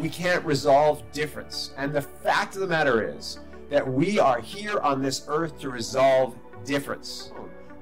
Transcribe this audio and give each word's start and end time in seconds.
we 0.00 0.08
can't 0.08 0.44
resolve 0.44 1.02
difference. 1.12 1.72
And 1.76 1.92
the 1.92 2.02
fact 2.02 2.54
of 2.54 2.62
the 2.62 2.66
matter 2.66 3.16
is 3.16 3.38
that 3.68 3.86
we 3.86 4.18
are 4.18 4.40
here 4.40 4.78
on 4.80 5.02
this 5.02 5.24
earth 5.28 5.58
to 5.60 5.70
resolve 5.70 6.34
difference. 6.64 7.32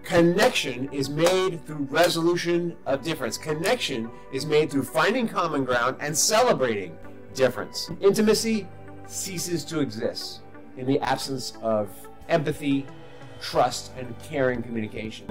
Connection 0.02 0.88
is 0.92 1.08
made 1.08 1.64
through 1.66 1.86
resolution 1.90 2.76
of 2.86 3.02
difference. 3.02 3.36
Connection 3.36 4.10
is 4.32 4.46
made 4.46 4.70
through 4.70 4.84
finding 4.84 5.28
common 5.28 5.64
ground 5.64 5.96
and 6.00 6.16
celebrating 6.16 6.96
difference. 7.34 7.90
Intimacy 8.00 8.66
ceases 9.06 9.64
to 9.66 9.80
exist 9.80 10.40
in 10.76 10.86
the 10.86 10.98
absence 11.00 11.54
of 11.62 11.90
empathy, 12.28 12.86
trust, 13.40 13.92
and 13.96 14.18
caring 14.20 14.62
communication. 14.62 15.26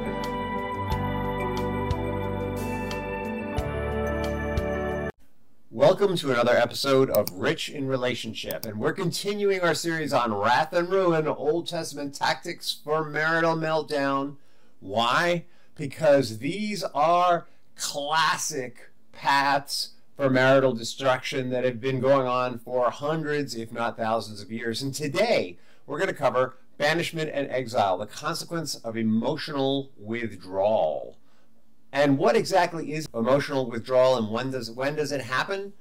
Welcome 5.88 6.18
to 6.18 6.34
another 6.34 6.52
episode 6.52 7.10
of 7.10 7.32
Rich 7.32 7.70
in 7.70 7.88
Relationship, 7.88 8.66
and 8.66 8.78
we're 8.78 8.92
continuing 8.92 9.62
our 9.62 9.74
series 9.74 10.12
on 10.12 10.34
Wrath 10.34 10.74
and 10.74 10.90
Ruin 10.90 11.26
Old 11.30 11.66
Testament 11.66 12.14
Tactics 12.14 12.78
for 12.84 13.06
Marital 13.06 13.56
Meltdown. 13.56 14.36
Why? 14.82 15.46
Because 15.76 16.40
these 16.40 16.84
are 16.84 17.48
classic 17.78 18.90
paths 19.14 19.92
for 20.18 20.30
marital 20.30 20.74
destruction 20.74 21.52
that 21.52 21.64
have 21.64 21.80
been 21.80 22.02
going 22.02 22.28
on 22.28 22.60
for 22.60 22.92
hundreds, 22.92 23.56
if 23.56 23.72
not 23.72 23.96
thousands 23.96 24.42
of 24.42 24.52
years. 24.52 24.82
And 24.82 24.94
today, 24.94 25.58
we're 25.86 26.00
going 26.00 26.10
to 26.10 26.14
cover 26.14 26.58
banishment 26.78 27.32
and 27.34 27.50
exile, 27.50 27.98
the 27.98 28.08
consequence 28.08 28.76
of 28.76 28.98
emotional 28.98 29.92
withdrawal. 29.98 31.18
And 31.98 32.20
what 32.20 32.36
exactly 32.36 32.94
is 32.94 33.10
emotional 33.12 33.68
withdrawal 33.68 34.18
and 34.18 34.30
when 34.30 34.52
does 34.52 34.70
when 34.70 34.96
does 34.96 35.12
it 35.12 35.22
happen? 35.22 35.74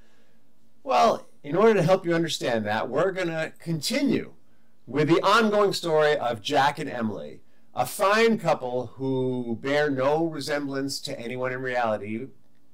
Well, 0.82 1.28
in 1.44 1.54
order 1.54 1.74
to 1.74 1.82
help 1.82 2.06
you 2.06 2.14
understand 2.14 2.64
that, 2.64 2.88
we're 2.88 3.12
going 3.12 3.28
to 3.28 3.52
continue 3.58 4.32
with 4.86 5.08
the 5.08 5.20
ongoing 5.20 5.74
story 5.74 6.16
of 6.16 6.40
Jack 6.40 6.78
and 6.78 6.88
Emily, 6.88 7.42
a 7.74 7.84
fine 7.84 8.38
couple 8.38 8.86
who 8.94 9.58
bear 9.60 9.90
no 9.90 10.24
resemblance 10.24 11.00
to 11.00 11.20
anyone 11.20 11.52
in 11.52 11.60
reality, 11.60 12.28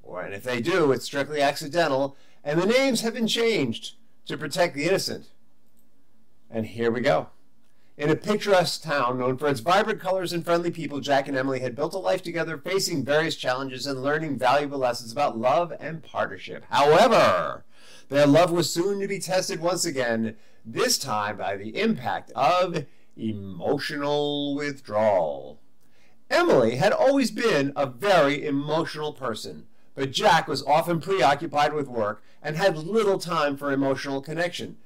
or 0.05 0.23
and 0.23 0.35
if 0.35 0.45
they 0.45 0.61
do, 0.61 0.93
it's 0.93 1.07
strictly 1.07 1.41
accidental, 1.41 2.17
and 2.45 2.63
the 2.63 2.67
names 2.67 3.01
have 3.01 3.15
been 3.15 3.27
changed 3.27 3.97
to 4.27 4.39
protect 4.39 4.77
the 4.77 4.85
innocent. 4.85 5.31
And 6.49 6.65
here 6.65 6.93
we 6.93 7.01
go. 7.01 7.31
In 7.99 8.09
a 8.09 8.17
picturesque 8.17 8.83
town 8.83 9.19
known 9.19 9.37
for 9.37 9.49
its 9.49 9.61
vibrant 9.61 10.01
colors 10.01 10.33
and 10.33 10.43
friendly 10.43 10.71
people, 10.71 11.01
Jack 11.01 11.29
and 11.29 11.37
Emily 11.37 11.61
had 11.61 11.77
built 11.77 11.93
a 11.93 11.99
life 11.99 12.23
together, 12.23 12.57
facing 12.57 13.05
various 13.05 13.37
challenges 13.37 13.87
and 13.87 14.03
learning 14.03 14.39
valuable 14.39 14.79
lessons 14.79 15.13
about 15.13 15.37
love 15.37 15.75
and 15.79 16.03
partnership. 16.03 16.65
However, 16.71 17.65
their 18.09 18.27
love 18.27 18.51
was 18.51 18.73
soon 18.73 18.99
to 19.01 19.09
be 19.09 19.19
tested 19.19 19.61
once 19.61 19.85
again, 19.85 20.37
this 20.65 20.97
time 20.97 21.37
by 21.37 21.57
the 21.57 21.79
impact 21.79 22.33
of 22.35 22.87
emotional 23.15 24.55
withdrawal. 24.55 25.61
Emily 26.31 26.77
had 26.77 26.93
always 26.95 27.31
been 27.31 27.75
a 27.77 27.85
very 27.85 28.47
emotional 28.47 29.13
person, 29.13 29.67
but 29.95 30.13
Jack 30.13 30.49
was 30.49 30.63
often 30.63 30.99
preoccupied 30.99 31.75
with 31.75 31.89
work 31.89 32.23
and 32.43 32.57
had 32.57 32.79
little 32.79 33.19
time 33.19 33.55
for 33.55 33.71
emotional 33.71 34.23
connection. 34.23 34.79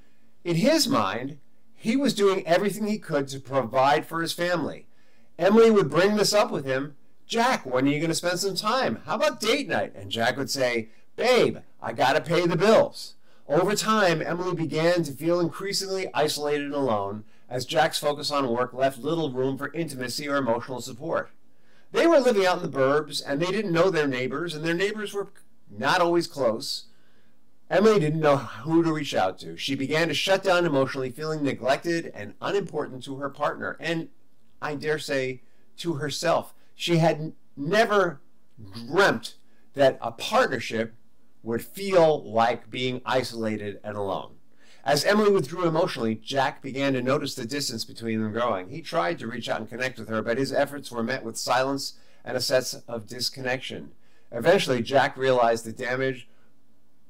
In 0.42 0.56
his 0.56 0.88
mind, 0.88 1.38
he 1.76 1.96
was 1.96 2.14
doing 2.14 2.46
everything 2.46 2.86
he 2.86 2.98
could 2.98 3.28
to 3.28 3.38
provide 3.38 4.06
for 4.06 4.22
his 4.22 4.32
family. 4.32 4.86
Emily 5.38 5.70
would 5.70 5.90
bring 5.90 6.16
this 6.16 6.32
up 6.32 6.50
with 6.50 6.64
him. 6.64 6.96
Jack, 7.26 7.66
when 7.66 7.86
are 7.86 7.90
you 7.90 7.98
going 7.98 8.08
to 8.08 8.14
spend 8.14 8.38
some 8.38 8.56
time? 8.56 9.02
How 9.04 9.16
about 9.16 9.40
date 9.40 9.68
night? 9.68 9.94
And 9.94 10.10
Jack 10.10 10.36
would 10.36 10.50
say, 10.50 10.88
Babe, 11.16 11.58
I 11.82 11.92
got 11.92 12.14
to 12.14 12.20
pay 12.20 12.46
the 12.46 12.56
bills. 12.56 13.14
Over 13.48 13.74
time, 13.74 14.22
Emily 14.22 14.54
began 14.54 15.02
to 15.04 15.12
feel 15.12 15.38
increasingly 15.38 16.08
isolated 16.12 16.66
and 16.66 16.74
alone 16.74 17.24
as 17.48 17.64
Jack's 17.64 17.98
focus 17.98 18.30
on 18.30 18.48
work 18.48 18.72
left 18.72 18.98
little 18.98 19.30
room 19.30 19.56
for 19.56 19.72
intimacy 19.72 20.28
or 20.28 20.36
emotional 20.36 20.80
support. 20.80 21.30
They 21.92 22.06
were 22.06 22.18
living 22.18 22.44
out 22.44 22.62
in 22.62 22.70
the 22.70 22.78
burbs 22.78 23.22
and 23.24 23.40
they 23.40 23.52
didn't 23.52 23.72
know 23.72 23.90
their 23.90 24.08
neighbors, 24.08 24.54
and 24.54 24.64
their 24.64 24.74
neighbors 24.74 25.14
were 25.14 25.28
not 25.70 26.00
always 26.00 26.26
close. 26.26 26.86
Emily 27.68 27.98
didn't 27.98 28.20
know 28.20 28.36
who 28.36 28.82
to 28.82 28.92
reach 28.92 29.14
out 29.14 29.38
to. 29.40 29.56
She 29.56 29.74
began 29.74 30.08
to 30.08 30.14
shut 30.14 30.42
down 30.42 30.66
emotionally, 30.66 31.10
feeling 31.10 31.42
neglected 31.42 32.12
and 32.14 32.34
unimportant 32.40 33.02
to 33.04 33.16
her 33.16 33.28
partner, 33.28 33.76
and 33.80 34.08
I 34.62 34.76
dare 34.76 34.98
say 34.98 35.42
to 35.78 35.94
herself. 35.94 36.54
She 36.74 36.98
had 36.98 37.32
never 37.56 38.20
dreamt 38.72 39.34
that 39.74 39.98
a 40.00 40.12
partnership 40.12 40.94
would 41.42 41.62
feel 41.62 42.22
like 42.30 42.70
being 42.70 43.00
isolated 43.04 43.80
and 43.82 43.96
alone. 43.96 44.34
As 44.84 45.04
Emily 45.04 45.32
withdrew 45.32 45.66
emotionally, 45.66 46.14
Jack 46.14 46.62
began 46.62 46.92
to 46.92 47.02
notice 47.02 47.34
the 47.34 47.44
distance 47.44 47.84
between 47.84 48.22
them 48.22 48.32
growing. 48.32 48.68
He 48.68 48.80
tried 48.80 49.18
to 49.18 49.26
reach 49.26 49.48
out 49.48 49.60
and 49.60 49.68
connect 49.68 49.98
with 49.98 50.08
her, 50.08 50.22
but 50.22 50.38
his 50.38 50.52
efforts 50.52 50.92
were 50.92 51.02
met 51.02 51.24
with 51.24 51.36
silence 51.36 51.94
and 52.24 52.36
a 52.36 52.40
sense 52.40 52.74
of 52.86 53.08
disconnection. 53.08 53.90
Eventually, 54.30 54.82
Jack 54.82 55.16
realized 55.16 55.64
the 55.64 55.72
damage 55.72 56.28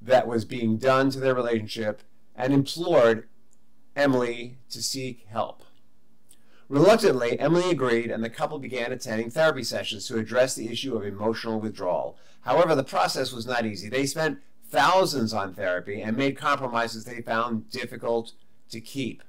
that 0.01 0.27
was 0.27 0.45
being 0.45 0.77
done 0.77 1.11
to 1.11 1.21
their 1.21 1.35
relationship 1.35 2.03
and 2.35 2.53
implored 2.53 3.29
Emily 3.95 4.59
to 4.71 4.83
seek 4.83 5.27
help. 5.29 5.63
Reluctantly, 6.69 7.39
Emily 7.39 7.71
agreed, 7.71 8.11
and 8.11 8.25
the 8.25 8.31
couple 8.31 8.59
began 8.59 8.93
attending 8.93 9.31
therapy 9.31 9.63
sessions 9.63 10.07
to 10.09 10.19
address 10.19 10.55
the 10.55 10.69
issue 10.69 10.97
of 10.97 11.05
emotional 11.05 11.61
withdrawal. 11.61 12.19
However, 12.41 12.75
the 12.75 12.85
process 12.85 13.33
was 13.33 13.47
not 13.47 13.65
easy. 13.65 13.89
They 13.89 14.07
spent 14.07 14.41
thousands 14.69 15.33
on 15.33 15.55
therapy 15.55 16.03
and 16.03 16.17
made 16.17 16.37
compromises 16.37 17.05
they 17.05 17.23
found 17.23 17.71
difficult 17.71 18.33
to 18.71 18.81
keep. 18.81 19.23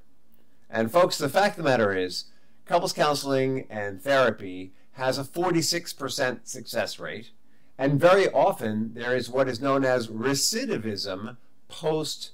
And, 0.69 0.91
folks, 0.91 1.17
the 1.17 1.29
fact 1.29 1.57
of 1.57 1.63
the 1.63 1.69
matter 1.69 1.95
is, 1.95 2.25
couples 2.65 2.91
counseling 2.91 3.67
and 3.69 4.01
therapy 4.01 4.73
has 4.93 5.19
a 5.19 5.23
46% 5.23 6.47
success 6.47 6.99
rate, 6.99 7.29
and 7.77 7.99
very 7.99 8.29
often 8.29 8.93
there 8.93 9.15
is 9.15 9.29
what 9.29 9.47
is 9.47 9.61
known 9.61 9.85
as 9.85 10.07
recidivism 10.07 11.37
post 11.67 12.31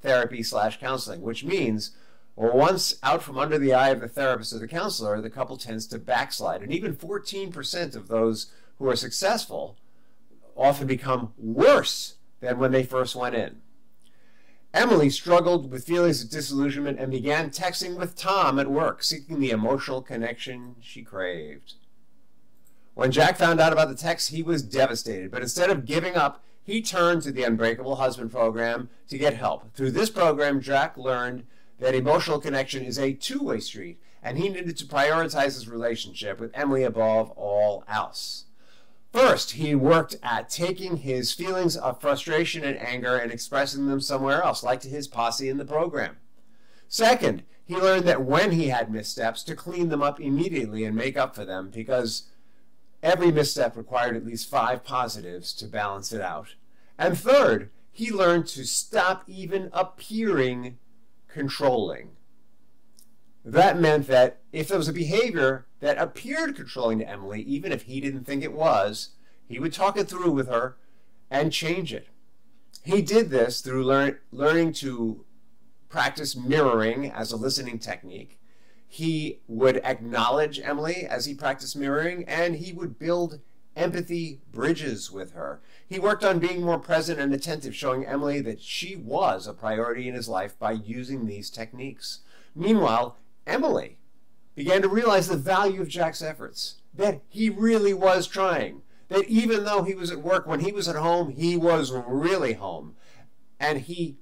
therapy 0.00 0.42
slash 0.42 0.80
counseling, 0.80 1.20
which 1.20 1.44
means 1.44 1.92
once 2.36 2.96
out 3.02 3.22
from 3.22 3.38
under 3.38 3.58
the 3.58 3.74
eye 3.74 3.90
of 3.90 4.00
the 4.00 4.08
therapist 4.08 4.52
or 4.52 4.58
the 4.58 4.68
counselor, 4.68 5.20
the 5.20 5.30
couple 5.30 5.56
tends 5.56 5.86
to 5.86 5.98
backslide. 5.98 6.62
And 6.62 6.72
even 6.72 6.96
14% 6.96 7.94
of 7.94 8.08
those 8.08 8.52
who 8.78 8.88
are 8.88 8.96
successful 8.96 9.76
often 10.56 10.86
become 10.86 11.32
worse 11.38 12.14
than 12.40 12.58
when 12.58 12.72
they 12.72 12.82
first 12.82 13.14
went 13.14 13.34
in. 13.34 13.60
Emily 14.72 15.10
struggled 15.10 15.70
with 15.70 15.86
feelings 15.86 16.22
of 16.22 16.30
disillusionment 16.30 16.98
and 16.98 17.10
began 17.10 17.50
texting 17.50 17.96
with 17.96 18.16
Tom 18.16 18.58
at 18.58 18.70
work, 18.70 19.02
seeking 19.02 19.40
the 19.40 19.50
emotional 19.50 20.00
connection 20.00 20.76
she 20.80 21.02
craved. 21.02 21.74
When 22.94 23.12
Jack 23.12 23.36
found 23.36 23.60
out 23.60 23.72
about 23.72 23.88
the 23.88 23.94
text, 23.94 24.30
he 24.30 24.42
was 24.42 24.62
devastated, 24.62 25.30
but 25.30 25.42
instead 25.42 25.70
of 25.70 25.86
giving 25.86 26.16
up, 26.16 26.44
he 26.62 26.82
turned 26.82 27.22
to 27.22 27.32
the 27.32 27.44
Unbreakable 27.44 27.96
Husband 27.96 28.30
program 28.30 28.90
to 29.08 29.18
get 29.18 29.34
help. 29.34 29.74
Through 29.74 29.92
this 29.92 30.10
program, 30.10 30.60
Jack 30.60 30.96
learned 30.96 31.44
that 31.78 31.94
emotional 31.94 32.38
connection 32.38 32.84
is 32.84 32.98
a 32.98 33.12
two 33.12 33.42
way 33.42 33.60
street, 33.60 33.98
and 34.22 34.38
he 34.38 34.48
needed 34.48 34.76
to 34.76 34.84
prioritize 34.84 35.54
his 35.54 35.68
relationship 35.68 36.38
with 36.38 36.50
Emily 36.54 36.84
above 36.84 37.30
all 37.32 37.84
else. 37.88 38.44
First, 39.12 39.52
he 39.52 39.74
worked 39.74 40.16
at 40.22 40.50
taking 40.50 40.98
his 40.98 41.32
feelings 41.32 41.76
of 41.76 42.00
frustration 42.00 42.62
and 42.62 42.78
anger 42.78 43.16
and 43.16 43.32
expressing 43.32 43.88
them 43.88 44.00
somewhere 44.00 44.42
else, 44.42 44.62
like 44.62 44.80
to 44.80 44.88
his 44.88 45.08
posse 45.08 45.48
in 45.48 45.56
the 45.56 45.64
program. 45.64 46.18
Second, 46.86 47.42
he 47.64 47.76
learned 47.76 48.04
that 48.04 48.22
when 48.22 48.52
he 48.52 48.68
had 48.68 48.90
missteps, 48.90 49.42
to 49.44 49.56
clean 49.56 49.88
them 49.88 50.02
up 50.02 50.20
immediately 50.20 50.84
and 50.84 50.94
make 50.94 51.16
up 51.16 51.34
for 51.34 51.44
them, 51.44 51.70
because 51.70 52.24
every 53.02 53.32
misstep 53.32 53.76
required 53.76 54.16
at 54.16 54.26
least 54.26 54.48
five 54.48 54.84
positives 54.84 55.52
to 55.54 55.66
balance 55.66 56.12
it 56.12 56.20
out. 56.20 56.54
And 56.98 57.18
third, 57.18 57.70
he 57.90 58.10
learned 58.10 58.46
to 58.48 58.64
stop 58.64 59.24
even 59.26 59.70
appearing 59.72 60.78
controlling. 61.28 62.10
That 63.44 63.80
meant 63.80 64.06
that 64.08 64.40
if 64.52 64.68
there 64.68 64.78
was 64.78 64.88
a 64.88 64.92
behavior 64.92 65.66
that 65.80 65.98
appeared 65.98 66.56
controlling 66.56 66.98
to 66.98 67.08
Emily, 67.08 67.42
even 67.42 67.72
if 67.72 67.82
he 67.82 68.00
didn't 68.00 68.24
think 68.24 68.42
it 68.42 68.52
was, 68.52 69.10
he 69.46 69.58
would 69.58 69.72
talk 69.72 69.96
it 69.96 70.08
through 70.08 70.32
with 70.32 70.48
her 70.48 70.76
and 71.30 71.52
change 71.52 71.94
it. 71.94 72.08
He 72.84 73.02
did 73.02 73.30
this 73.30 73.60
through 73.60 73.84
learn, 73.84 74.18
learning 74.30 74.72
to 74.74 75.24
practice 75.88 76.36
mirroring 76.36 77.10
as 77.10 77.32
a 77.32 77.36
listening 77.36 77.78
technique. 77.78 78.39
He 78.92 79.38
would 79.46 79.76
acknowledge 79.84 80.58
Emily 80.58 81.06
as 81.08 81.24
he 81.24 81.32
practiced 81.32 81.76
mirroring, 81.76 82.24
and 82.24 82.56
he 82.56 82.72
would 82.72 82.98
build 82.98 83.38
empathy 83.76 84.40
bridges 84.50 85.12
with 85.12 85.30
her. 85.30 85.60
He 85.88 86.00
worked 86.00 86.24
on 86.24 86.40
being 86.40 86.62
more 86.62 86.80
present 86.80 87.20
and 87.20 87.32
attentive, 87.32 87.72
showing 87.72 88.04
Emily 88.04 88.40
that 88.40 88.60
she 88.60 88.96
was 88.96 89.46
a 89.46 89.54
priority 89.54 90.08
in 90.08 90.16
his 90.16 90.28
life 90.28 90.58
by 90.58 90.72
using 90.72 91.24
these 91.24 91.50
techniques. 91.50 92.22
Meanwhile, 92.52 93.16
Emily 93.46 93.98
began 94.56 94.82
to 94.82 94.88
realize 94.88 95.28
the 95.28 95.36
value 95.36 95.80
of 95.80 95.88
Jack's 95.88 96.20
efforts, 96.20 96.80
that 96.92 97.20
he 97.28 97.48
really 97.48 97.94
was 97.94 98.26
trying, 98.26 98.82
that 99.08 99.24
even 99.28 99.62
though 99.62 99.84
he 99.84 99.94
was 99.94 100.10
at 100.10 100.20
work, 100.20 100.48
when 100.48 100.60
he 100.60 100.72
was 100.72 100.88
at 100.88 100.96
home, 100.96 101.30
he 101.30 101.56
was 101.56 101.92
really 101.92 102.54
home. 102.54 102.96
and 103.60 103.82
he 103.82 104.16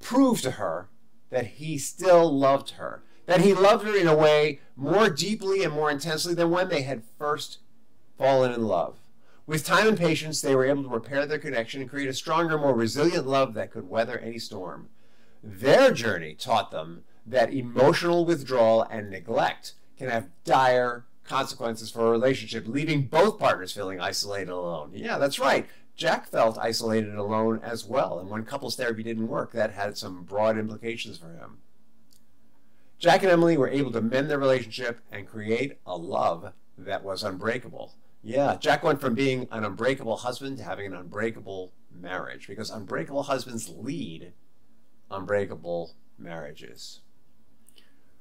proved 0.00 0.42
to 0.44 0.52
her 0.52 0.88
that 1.30 1.46
he 1.46 1.76
still 1.76 2.32
loved 2.32 2.70
her, 2.70 3.02
that 3.26 3.40
he 3.40 3.54
loved 3.54 3.86
her 3.86 3.96
in 3.96 4.06
a 4.06 4.16
way 4.16 4.60
more 4.76 5.08
deeply 5.08 5.62
and 5.62 5.72
more 5.72 5.90
intensely 5.90 6.34
than 6.34 6.50
when 6.50 6.68
they 6.68 6.82
had 6.82 7.02
first 7.18 7.58
fallen 8.18 8.52
in 8.52 8.66
love. 8.66 8.98
With 9.46 9.64
time 9.64 9.86
and 9.86 9.98
patience, 9.98 10.40
they 10.40 10.54
were 10.54 10.64
able 10.64 10.84
to 10.84 10.88
repair 10.88 11.26
their 11.26 11.38
connection 11.38 11.80
and 11.80 11.90
create 11.90 12.08
a 12.08 12.14
stronger, 12.14 12.56
more 12.56 12.74
resilient 12.74 13.26
love 13.26 13.54
that 13.54 13.70
could 13.70 13.88
weather 13.88 14.18
any 14.18 14.38
storm. 14.38 14.88
Their 15.42 15.92
journey 15.92 16.34
taught 16.34 16.70
them 16.70 17.04
that 17.26 17.52
emotional 17.52 18.24
withdrawal 18.24 18.82
and 18.82 19.10
neglect 19.10 19.74
can 19.98 20.08
have 20.08 20.30
dire 20.44 21.04
consequences 21.24 21.90
for 21.90 22.06
a 22.06 22.10
relationship, 22.10 22.66
leaving 22.66 23.06
both 23.06 23.38
partners 23.38 23.72
feeling 23.72 24.00
isolated 24.00 24.50
alone. 24.50 24.92
Yeah, 24.94 25.18
that's 25.18 25.38
right. 25.38 25.66
Jack 25.96 26.28
felt 26.28 26.58
isolated 26.58 27.08
and 27.10 27.18
alone 27.18 27.60
as 27.62 27.84
well, 27.84 28.18
and 28.18 28.28
when 28.28 28.44
couples 28.44 28.76
therapy 28.76 29.02
didn't 29.02 29.28
work, 29.28 29.52
that 29.52 29.72
had 29.72 29.96
some 29.96 30.24
broad 30.24 30.58
implications 30.58 31.18
for 31.18 31.32
him. 31.32 31.58
Jack 32.98 33.22
and 33.22 33.30
Emily 33.30 33.56
were 33.56 33.68
able 33.68 33.92
to 33.92 34.00
mend 34.00 34.30
their 34.30 34.38
relationship 34.38 35.00
and 35.10 35.26
create 35.26 35.78
a 35.86 35.96
love 35.96 36.52
that 36.78 37.04
was 37.04 37.22
unbreakable. 37.22 37.94
Yeah, 38.22 38.56
Jack 38.56 38.82
went 38.82 39.00
from 39.00 39.14
being 39.14 39.48
an 39.50 39.64
unbreakable 39.64 40.16
husband 40.18 40.58
to 40.58 40.64
having 40.64 40.86
an 40.86 40.94
unbreakable 40.94 41.72
marriage 41.92 42.46
because 42.48 42.70
unbreakable 42.70 43.24
husbands 43.24 43.68
lead 43.68 44.32
unbreakable 45.10 45.94
marriages. 46.18 47.00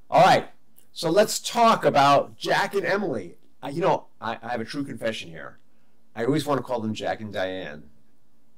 All 0.10 0.22
right, 0.22 0.50
so 0.92 1.10
let's 1.10 1.40
talk 1.40 1.86
about 1.86 2.38
Jack 2.38 2.76
and 2.76 2.86
Emily. 2.86 3.38
Uh, 3.64 3.70
you 3.70 3.82
know, 3.82 4.08
I, 4.20 4.38
I 4.42 4.50
have 4.50 4.62
a 4.62 4.66
true 4.66 4.84
confession 4.84 5.30
here. 5.30 5.60
I 6.16 6.26
always 6.26 6.46
want 6.46 6.60
to 6.60 6.64
call 6.64 6.82
them 6.82 6.94
Jack 6.94 7.22
and 7.22 7.34
Diane 7.34 7.84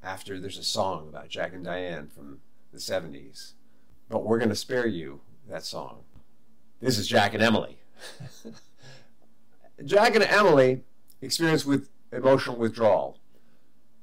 after 0.04 0.40
there's 0.40 0.58
a 0.58 0.64
song 0.64 1.08
about 1.10 1.30
Jack 1.30 1.54
and 1.54 1.64
Diane 1.64 2.08
from 2.08 2.40
the 2.74 2.80
70s. 2.80 3.54
But 4.10 4.26
we're 4.26 4.40
going 4.40 4.50
to 4.50 4.56
spare 4.56 4.88
you 4.88 5.22
that 5.50 5.64
song. 5.64 6.04
This 6.82 6.98
is 6.98 7.08
Jack 7.08 7.34
and 7.34 7.44
Emily. 7.44 7.78
Jack 9.86 10.16
and 10.16 10.24
Emily 10.24 10.82
experienced 11.22 11.66
with 11.66 11.90
emotional 12.12 12.56
withdrawal. 12.56 13.18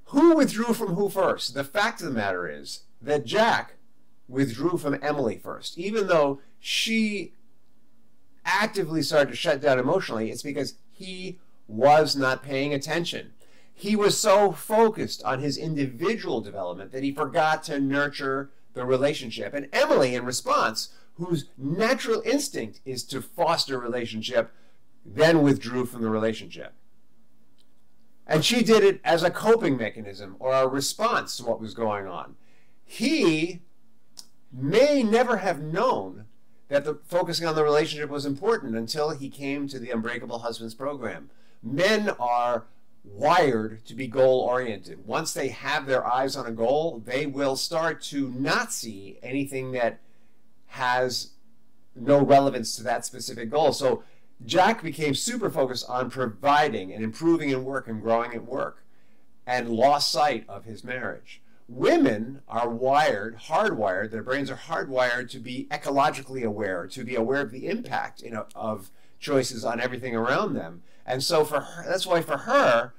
Who 0.07 0.37
withdrew 0.37 0.75
from 0.75 0.95
who 0.95 1.09
first? 1.09 1.55
The 1.55 1.65
fact 1.65 2.01
of 2.01 2.09
the 2.09 2.15
matter 2.15 2.49
is 2.49 2.85
that 3.01 3.25
Jack 3.25 3.75
withdrew 4.29 4.79
from 4.79 4.99
Emily 5.03 5.39
first. 5.39 5.79
Even 5.79 6.07
though 6.07 6.41
she 6.61 7.33
actively 8.45 9.03
started 9.03 9.31
to 9.31 9.37
shut 9.37 9.61
down 9.61 9.79
emotionally, 9.79 10.31
it's 10.31 10.43
because 10.43 10.75
he 10.91 11.39
was 11.67 12.15
not 12.15 12.43
paying 12.43 12.75
attention. 12.75 13.33
He 13.75 13.97
was 13.97 14.19
so 14.19 14.53
focused 14.53 15.23
on 15.25 15.41
his 15.41 15.57
individual 15.57 16.41
development 16.41 16.93
that 16.93 17.03
he 17.03 17.13
forgot 17.13 17.63
to 17.65 17.81
nurture 17.81 18.51
the 18.75 18.85
relationship. 18.85 19.55
And 19.55 19.69
Emily, 19.73 20.15
in 20.15 20.25
response, 20.25 20.91
whose 21.15 21.47
natural 21.57 22.23
instinct 22.25 22.81
is 22.85 23.05
to 23.05 23.21
foster 23.21 23.79
relationship, 23.79 24.53
then 25.05 25.43
withdrew 25.43 25.87
from 25.87 26.03
the 26.03 26.11
relationship. 26.11 26.73
And 28.27 28.45
she 28.45 28.63
did 28.63 28.83
it 28.83 29.01
as 29.05 29.23
a 29.23 29.31
coping 29.31 29.77
mechanism 29.77 30.37
or 30.39 30.55
a 30.55 30.67
response 30.67 31.37
to 31.37 31.45
what 31.45 31.61
was 31.61 31.75
going 31.75 32.07
on. 32.07 32.37
He 32.85 33.61
may 34.53 35.03
never 35.03 35.39
have 35.39 35.61
known 35.61 36.27
that 36.69 36.85
the 36.85 36.99
focusing 37.07 37.47
on 37.47 37.55
the 37.55 37.65
relationship 37.65 38.09
was 38.09 38.25
important 38.25 38.77
until 38.77 39.11
he 39.11 39.29
came 39.29 39.69
to 39.69 39.79
the 39.79 39.91
Unbreakable 39.91 40.39
Husbands 40.39 40.75
program. 40.75 41.31
Men 41.63 42.11
are 42.19 42.65
wired 43.05 43.85
to 43.87 43.95
be 43.95 44.07
goal 44.07 44.41
oriented. 44.41 45.07
Once 45.07 45.33
they 45.33 45.49
have 45.49 45.87
their 45.87 46.07
eyes 46.07 46.37
on 46.37 46.47
a 46.47 46.53
goal, 46.53 47.03
they 47.05 47.27
will 47.27 47.57
start 47.57 48.01
to 48.01 48.31
not 48.31 48.73
see 48.73 49.19
anything 49.23 49.73
that 49.73 49.99
has 50.73 51.33
no 51.95 52.23
relevance 52.23 52.75
to 52.77 52.83
that 52.83 53.05
specific 53.05 53.51
goal. 53.51 53.73
So 53.73 54.03
Jack 54.45 54.83
became 54.83 55.15
super 55.15 55.51
focused 55.51 55.87
on 55.89 56.11
providing 56.11 56.93
and 56.93 57.05
improving 57.05 57.51
in 57.51 57.65
work 57.65 57.89
and 57.89 58.01
growing 58.01 58.33
at 58.33 58.47
work 58.47 58.83
and 59.47 59.69
lost 59.69 60.11
sight 60.11 60.45
of 60.49 60.65
his 60.65 60.83
marriage. 60.83 61.43
Women 61.69 62.41
are 62.49 62.71
wired, 62.71 63.39
hardwired, 63.49 64.11
their 64.11 64.23
brains 64.23 64.51
are 64.51 64.57
hardwired 64.57 65.31
to 65.31 65.39
be 65.39 65.69
ecologically 65.71 66.43
aware, 66.43 66.87
to 66.87 67.05
be 67.05 67.17
aware 67.17 67.43
of 67.43 67.51
the 67.51 67.67
impact 67.67 68.25
know, 68.25 68.47
of 68.55 68.91
choices 69.21 69.65
on 69.65 69.79
everything 69.79 70.17
around 70.17 70.55
them. 70.55 70.83
And 71.05 71.23
so 71.23 71.45
for 71.45 71.61
her, 71.61 71.85
that's 71.87 72.07
why 72.07 72.23
for 72.23 72.39
her, 72.39 72.95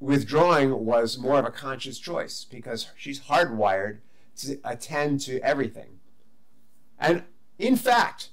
withdrawing 0.00 0.84
was 0.84 1.18
more 1.18 1.38
of 1.38 1.46
a 1.46 1.50
conscious 1.50 1.98
choice 1.98 2.44
because 2.44 2.90
she's 2.96 3.22
hardwired 3.22 3.98
to 4.36 4.58
attend 4.64 5.20
to 5.20 5.40
everything. 5.40 5.97
And 6.98 7.24
in 7.58 7.76
fact, 7.76 8.30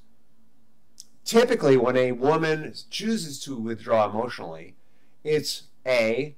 typically 1.23 1.77
when 1.77 1.97
a 1.97 2.13
woman 2.13 2.73
chooses 2.89 3.39
to 3.41 3.55
withdraw 3.55 4.09
emotionally, 4.09 4.75
it's 5.23 5.63
A, 5.85 6.35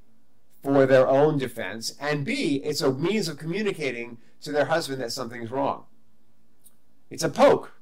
for 0.64 0.86
their 0.86 1.08
own 1.08 1.38
defense, 1.38 1.96
and 2.00 2.26
B, 2.26 2.62
it's 2.64 2.82
a 2.82 2.92
means 2.92 3.28
of 3.28 3.38
communicating 3.38 4.18
to 4.42 4.52
their 4.52 4.66
husband 4.66 5.02
that 5.02 5.12
something's 5.12 5.52
wrong. 5.52 5.86
It's 7.10 7.24
a 7.24 7.30
poke. 7.30 7.74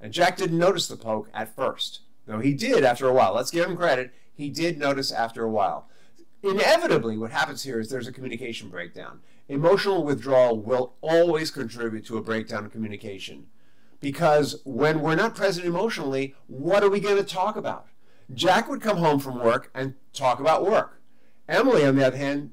And 0.00 0.12
Jack 0.12 0.38
didn't 0.38 0.58
notice 0.58 0.88
the 0.88 0.96
poke 0.96 1.28
at 1.34 1.54
first, 1.54 2.00
though 2.26 2.38
he 2.38 2.54
did 2.54 2.84
after 2.84 3.06
a 3.06 3.12
while. 3.12 3.34
Let's 3.34 3.50
give 3.50 3.68
him 3.68 3.76
credit. 3.76 4.14
He 4.34 4.48
did 4.48 4.78
notice 4.78 5.12
after 5.12 5.44
a 5.44 5.50
while. 5.50 5.88
Inevitably, 6.42 7.18
what 7.18 7.32
happens 7.32 7.62
here 7.62 7.78
is 7.78 7.90
there's 7.90 8.08
a 8.08 8.12
communication 8.12 8.70
breakdown. 8.70 9.20
Emotional 9.48 10.02
withdrawal 10.02 10.58
will 10.58 10.94
always 11.02 11.50
contribute 11.50 12.06
to 12.06 12.16
a 12.16 12.22
breakdown 12.22 12.64
in 12.64 12.70
communication 12.70 13.48
because 14.00 14.60
when 14.64 15.00
we're 15.00 15.14
not 15.14 15.34
present 15.34 15.66
emotionally, 15.66 16.34
what 16.46 16.82
are 16.82 16.90
we 16.90 17.00
going 17.00 17.16
to 17.16 17.22
talk 17.22 17.56
about? 17.56 17.86
Jack 18.32 18.68
would 18.68 18.80
come 18.80 18.98
home 18.98 19.18
from 19.18 19.42
work 19.42 19.70
and 19.74 19.94
talk 20.12 20.40
about 20.40 20.64
work. 20.64 21.00
Emily, 21.48 21.84
on 21.84 21.96
the 21.96 22.06
other 22.06 22.16
hand, 22.16 22.52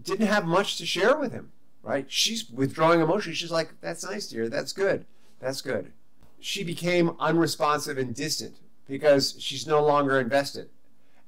didn't 0.00 0.26
have 0.26 0.44
much 0.44 0.78
to 0.78 0.86
share 0.86 1.16
with 1.16 1.32
him, 1.32 1.52
right? 1.82 2.10
She's 2.10 2.48
withdrawing 2.48 3.00
emotionally. 3.00 3.34
She's 3.34 3.50
like, 3.50 3.74
that's 3.80 4.04
nice, 4.04 4.28
dear. 4.28 4.48
That's 4.48 4.72
good. 4.72 5.04
That's 5.40 5.60
good. 5.60 5.92
She 6.38 6.64
became 6.64 7.16
unresponsive 7.18 7.98
and 7.98 8.14
distant 8.14 8.56
because 8.86 9.36
she's 9.38 9.66
no 9.66 9.84
longer 9.84 10.18
invested. 10.18 10.70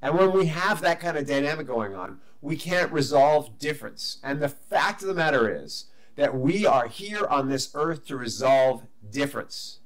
And 0.01 0.17
when 0.17 0.31
we 0.33 0.47
have 0.47 0.81
that 0.81 0.99
kind 0.99 1.17
of 1.17 1.27
dynamic 1.27 1.67
going 1.67 1.95
on, 1.95 2.19
we 2.41 2.55
can't 2.55 2.91
resolve 2.91 3.57
difference. 3.59 4.19
And 4.23 4.39
the 4.39 4.49
fact 4.49 5.01
of 5.01 5.07
the 5.07 5.13
matter 5.13 5.49
is 5.49 5.85
that 6.15 6.35
we 6.35 6.65
are 6.65 6.87
here 6.87 7.25
on 7.25 7.49
this 7.49 7.71
earth 7.75 8.05
to 8.07 8.17
resolve 8.17 8.83
difference. 9.09 9.79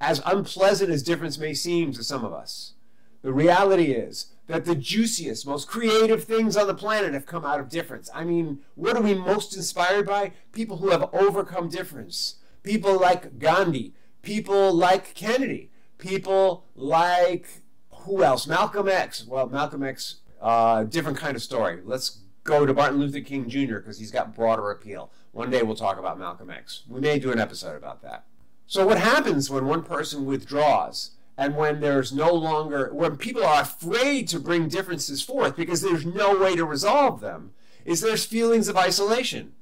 As 0.00 0.22
unpleasant 0.24 0.90
as 0.90 1.02
difference 1.02 1.38
may 1.38 1.54
seem 1.54 1.92
to 1.92 2.04
some 2.04 2.24
of 2.24 2.32
us, 2.32 2.74
the 3.22 3.32
reality 3.32 3.92
is 3.92 4.32
that 4.46 4.64
the 4.64 4.74
juiciest, 4.74 5.46
most 5.46 5.68
creative 5.68 6.24
things 6.24 6.56
on 6.56 6.66
the 6.66 6.74
planet 6.74 7.12
have 7.12 7.26
come 7.26 7.44
out 7.44 7.60
of 7.60 7.68
difference. 7.68 8.08
I 8.14 8.24
mean, 8.24 8.60
what 8.74 8.96
are 8.96 9.02
we 9.02 9.14
most 9.14 9.54
inspired 9.56 10.06
by? 10.06 10.32
People 10.52 10.78
who 10.78 10.90
have 10.90 11.10
overcome 11.12 11.68
difference. 11.68 12.36
People 12.62 12.98
like 12.98 13.38
Gandhi, 13.38 13.94
people 14.22 14.72
like 14.72 15.14
Kennedy, 15.14 15.70
people 15.98 16.64
like 16.74 17.62
who 17.90 18.22
else? 18.22 18.46
Malcolm 18.46 18.88
X. 18.88 19.26
Well, 19.26 19.48
Malcolm 19.48 19.82
X, 19.82 20.16
uh, 20.40 20.84
different 20.84 21.18
kind 21.18 21.36
of 21.36 21.42
story. 21.42 21.80
Let's 21.84 22.20
go 22.44 22.64
to 22.64 22.72
Martin 22.72 22.98
Luther 22.98 23.20
King 23.20 23.48
Jr. 23.48 23.76
because 23.76 23.98
he's 23.98 24.10
got 24.10 24.34
broader 24.34 24.70
appeal. 24.70 25.10
One 25.32 25.50
day 25.50 25.62
we'll 25.62 25.76
talk 25.76 25.98
about 25.98 26.18
Malcolm 26.18 26.50
X. 26.50 26.82
We 26.88 27.00
may 27.00 27.18
do 27.18 27.32
an 27.32 27.38
episode 27.38 27.76
about 27.76 28.02
that. 28.02 28.24
So, 28.66 28.86
what 28.86 28.98
happens 28.98 29.50
when 29.50 29.66
one 29.66 29.82
person 29.82 30.26
withdraws? 30.26 31.12
and 31.38 31.56
when 31.56 31.78
there's 31.80 32.12
no 32.12 32.34
longer 32.34 32.90
when 32.92 33.16
people 33.16 33.44
are 33.44 33.62
afraid 33.62 34.28
to 34.28 34.40
bring 34.40 34.68
differences 34.68 35.22
forth 35.22 35.56
because 35.56 35.80
there's 35.80 36.04
no 36.04 36.36
way 36.36 36.56
to 36.56 36.64
resolve 36.64 37.20
them 37.20 37.52
is 37.84 38.00
there's 38.00 38.26
feelings 38.26 38.68
of 38.68 38.76
isolation 38.76 39.52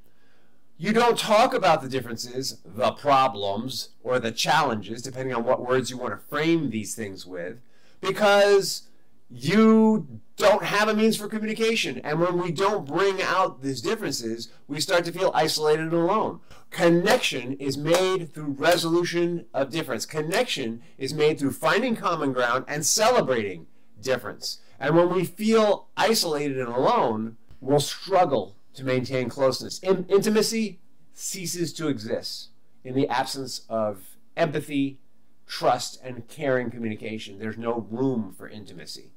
you 0.78 0.92
don't 0.92 1.18
talk 1.18 1.54
about 1.54 1.82
the 1.82 1.88
differences 1.88 2.58
the 2.64 2.90
problems 2.92 3.90
or 4.02 4.18
the 4.18 4.32
challenges 4.32 5.02
depending 5.02 5.35
on 5.35 5.44
what 5.44 5.64
words 5.64 5.90
you 5.90 5.99
want 5.99 6.12
to 6.12 6.26
frame 6.28 6.70
these 6.70 6.94
things 6.94 7.26
with 7.26 7.61
because 8.00 8.88
you 9.30 10.20
don't 10.37 10.64
have 10.64 10.88
a 10.88 10.95
means 10.95 11.16
for 11.16 11.28
communication. 11.28 12.00
And 12.05 12.21
when 12.21 12.40
we 12.40 12.52
don't 12.52 12.87
bring 12.87 13.23
out 13.23 13.62
these 13.62 13.81
differences, 13.81 14.50
we 14.69 14.81
start 14.81 15.05
to 15.07 15.12
feel 15.12 15.31
isolated 15.35 15.85
and 15.85 15.93
alone. 15.95 16.40
Connection 16.71 17.55
is 17.55 17.78
made 17.78 18.35
through 18.35 18.57
resolution 18.59 19.47
of 19.55 19.71
difference. 19.71 20.05
Connection 20.05 20.83
is 20.99 21.14
made 21.14 21.38
through 21.38 21.52
finding 21.52 21.97
common 21.97 22.33
ground 22.33 22.64
and 22.69 22.85
celebrating 22.85 23.66
difference. 24.00 24.59
And 24.78 24.95
when 24.95 25.09
we 25.09 25.25
feel 25.25 25.88
isolated 25.97 26.59
and 26.59 26.69
alone, 26.69 27.38
we'll 27.61 27.81
struggle 27.81 28.57
to 28.75 28.85
maintain 28.85 29.31
closeness. 29.31 29.78
In- 29.78 30.05
intimacy 30.11 30.81
ceases 31.14 31.73
to 31.75 31.88
exist 31.88 32.50
in 32.85 32.95
the 32.95 33.09
absence 33.09 33.62
of 33.71 34.16
empathy, 34.37 34.99
trust, 35.47 35.99
and 36.05 36.28
caring 36.28 36.71
communication. 36.71 37.38
There's 37.38 37.57
no 37.57 37.87
room 37.90 38.35
for 38.37 38.49
intimacy. 38.49 39.12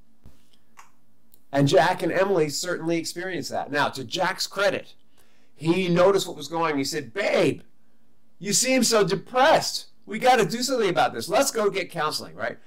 And 1.51 1.67
Jack 1.67 2.03
and 2.03 2.11
Emily 2.11 2.49
certainly 2.49 2.97
experienced 2.97 3.49
that. 3.49 3.71
Now, 3.71 3.89
to 3.89 4.03
Jack's 4.03 4.47
credit, 4.47 4.93
He 5.55 5.89
noticed 5.89 6.27
what 6.27 6.37
was 6.37 6.47
going 6.47 6.73
on. 6.73 6.77
He 6.77 6.83
said, 6.83 7.13
Babe, 7.13 7.61
you 8.37 8.53
seem 8.53 8.83
so 8.83 9.03
depressed. 9.03 9.87
We 10.05 10.19
got 10.19 10.37
to 10.37 10.45
do 10.45 10.63
something 10.63 10.89
about 10.89 11.13
this. 11.13 11.27
Let's 11.27 11.51
go 11.51 11.69
get 11.69 11.91
counseling, 11.91 12.35
right? 12.35 12.57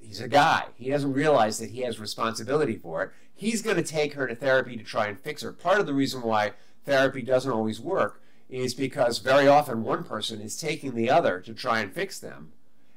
He's 0.00 0.20
a 0.20 0.28
guy. 0.28 0.66
He 0.76 0.90
doesn't 0.90 1.12
realize 1.12 1.58
that 1.58 1.70
he 1.70 1.80
has 1.80 1.98
responsibility 1.98 2.76
for 2.76 3.02
it. 3.02 3.10
He's 3.34 3.60
going 3.60 3.76
to 3.76 3.82
take 3.82 4.14
her 4.14 4.26
to 4.26 4.34
therapy 4.34 4.76
to 4.76 4.84
try 4.84 5.06
and 5.06 5.18
fix 5.18 5.42
her. 5.42 5.52
Part 5.52 5.80
of 5.80 5.86
the 5.86 5.92
reason 5.94 6.22
why 6.22 6.52
therapy 6.84 7.22
doesn't 7.22 7.50
always 7.50 7.80
work 7.80 8.22
is 8.48 8.72
because 8.72 9.18
very 9.18 9.46
often 9.46 9.82
one 9.82 10.04
person 10.04 10.40
is 10.40 10.56
taking 10.56 10.94
the 10.94 11.10
other 11.10 11.40
to 11.40 11.52
try 11.52 11.80
and 11.80 11.92
fix 11.92 12.18
them 12.18 12.52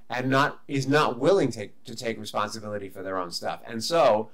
and 0.10 0.30
not 0.30 0.62
is 0.68 0.88
not 0.88 1.20
willing 1.20 1.52
to, 1.52 1.68
to 1.86 1.96
take 1.96 2.20
responsibility 2.20 2.90
for 2.90 3.04
their 3.04 3.18
own 3.18 3.32
stuff. 3.32 3.62
And 3.68 3.84
so 3.84 4.30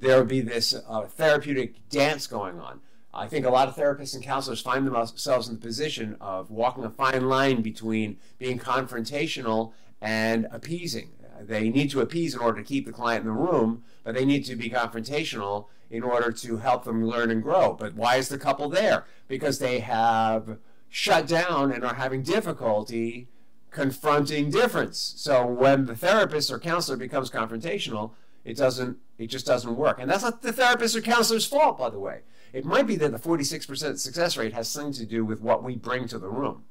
there 0.00 0.18
would 0.18 0.28
be 0.28 0.40
this 0.40 0.74
uh, 0.88 1.02
therapeutic 1.02 1.88
dance 1.88 2.26
going 2.26 2.58
on. 2.60 2.80
I 3.12 3.28
think 3.28 3.46
a 3.46 3.50
lot 3.50 3.68
of 3.68 3.76
therapists 3.76 4.14
and 4.14 4.24
counselors 4.24 4.60
find 4.60 4.86
themselves 4.86 5.48
in 5.48 5.54
the 5.54 5.60
position 5.60 6.16
of 6.20 6.50
walking 6.50 6.84
a 6.84 6.90
fine 6.90 7.28
line 7.28 7.62
between 7.62 8.18
being 8.38 8.58
confrontational 8.58 9.72
and 10.00 10.48
appeasing. 10.50 11.10
They 11.40 11.68
need 11.68 11.90
to 11.90 12.00
appease 12.00 12.34
in 12.34 12.40
order 12.40 12.60
to 12.60 12.66
keep 12.66 12.86
the 12.86 12.92
client 12.92 13.22
in 13.22 13.26
the 13.26 13.40
room, 13.40 13.84
but 14.02 14.14
they 14.14 14.24
need 14.24 14.44
to 14.46 14.56
be 14.56 14.68
confrontational 14.70 15.66
in 15.90 16.02
order 16.02 16.32
to 16.32 16.56
help 16.56 16.84
them 16.84 17.06
learn 17.06 17.30
and 17.30 17.42
grow. 17.42 17.74
But 17.74 17.94
why 17.94 18.16
is 18.16 18.28
the 18.28 18.38
couple 18.38 18.68
there? 18.68 19.04
Because 19.28 19.58
they 19.58 19.80
have 19.80 20.58
shut 20.88 21.26
down 21.26 21.70
and 21.70 21.84
are 21.84 21.94
having 21.94 22.22
difficulty 22.22 23.28
confronting 23.70 24.50
difference. 24.50 25.14
So 25.16 25.44
when 25.44 25.86
the 25.86 25.96
therapist 25.96 26.50
or 26.50 26.58
counselor 26.58 26.96
becomes 26.96 27.30
confrontational, 27.30 28.12
it 28.44 28.56
doesn't 28.56 28.98
it 29.18 29.26
just 29.26 29.46
doesn't 29.46 29.76
work. 29.76 29.98
And 30.00 30.10
that's 30.10 30.22
not 30.22 30.42
the 30.42 30.52
therapist 30.52 30.96
or 30.96 31.00
counselor's 31.00 31.46
fault, 31.46 31.78
by 31.78 31.90
the 31.90 31.98
way. 31.98 32.20
It 32.52 32.64
might 32.64 32.86
be 32.86 32.96
that 32.96 33.10
the 33.10 33.18
46% 33.18 33.98
success 33.98 34.36
rate 34.36 34.52
has 34.52 34.68
something 34.68 34.92
to 34.94 35.06
do 35.06 35.24
with 35.24 35.40
what 35.40 35.64
we 35.64 35.76
bring 35.76 36.06
to 36.08 36.18
the 36.18 36.28
room. 36.28 36.64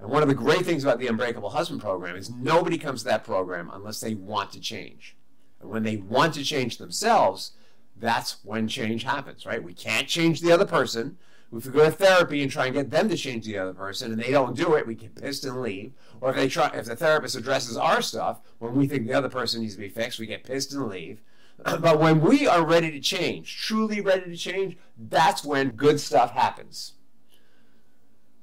And 0.00 0.10
one 0.10 0.22
of 0.22 0.28
the 0.28 0.34
great 0.34 0.64
things 0.64 0.84
about 0.84 0.98
the 0.98 1.08
Unbreakable 1.08 1.50
Husband 1.50 1.80
program 1.80 2.16
is 2.16 2.30
nobody 2.30 2.78
comes 2.78 3.02
to 3.02 3.08
that 3.08 3.24
program 3.24 3.70
unless 3.72 4.00
they 4.00 4.14
want 4.14 4.52
to 4.52 4.60
change. 4.60 5.16
And 5.60 5.70
when 5.70 5.82
they 5.82 5.96
want 5.96 6.34
to 6.34 6.44
change 6.44 6.78
themselves, 6.78 7.52
that's 7.96 8.38
when 8.44 8.68
change 8.68 9.02
happens, 9.02 9.44
right? 9.44 9.62
We 9.62 9.74
can't 9.74 10.06
change 10.06 10.40
the 10.40 10.52
other 10.52 10.66
person. 10.66 11.18
If 11.52 11.66
we 11.66 11.72
go 11.72 11.84
to 11.84 11.90
therapy 11.90 12.42
and 12.42 12.50
try 12.50 12.66
and 12.66 12.74
get 12.74 12.90
them 12.90 13.08
to 13.08 13.16
change 13.16 13.46
the 13.46 13.58
other 13.58 13.72
person 13.72 14.12
and 14.12 14.20
they 14.20 14.30
don't 14.30 14.56
do 14.56 14.74
it, 14.74 14.86
we 14.86 14.94
get 14.94 15.16
pissed 15.16 15.44
and 15.44 15.62
leave. 15.62 15.94
Or 16.20 16.30
if 16.30 16.36
they 16.36 16.48
try 16.48 16.68
if 16.74 16.86
the 16.86 16.94
therapist 16.94 17.36
addresses 17.36 17.76
our 17.76 18.02
stuff 18.02 18.40
when 18.58 18.74
we 18.74 18.86
think 18.86 19.06
the 19.06 19.14
other 19.14 19.30
person 19.30 19.62
needs 19.62 19.74
to 19.74 19.80
be 19.80 19.88
fixed, 19.88 20.18
we 20.18 20.26
get 20.26 20.44
pissed 20.44 20.74
and 20.74 20.88
leave. 20.88 21.22
But 21.80 21.98
when 21.98 22.20
we 22.20 22.46
are 22.46 22.64
ready 22.64 22.90
to 22.92 23.00
change, 23.00 23.56
truly 23.56 24.00
ready 24.00 24.30
to 24.30 24.36
change, 24.36 24.76
that's 24.96 25.44
when 25.44 25.70
good 25.70 26.00
stuff 26.00 26.32
happens. 26.32 26.94